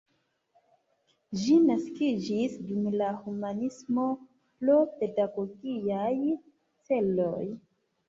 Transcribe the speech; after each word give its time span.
Ĝi 1.41 1.57
naskiĝis 1.65 2.57
dum 2.71 2.89
la 3.03 3.11
humanismo 3.21 4.09
pro 4.25 4.81
pedagogiaj 4.99 6.13
celoj. 6.93 7.51